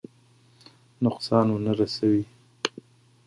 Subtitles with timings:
[1.03, 2.23] نقصان ونه رسوي.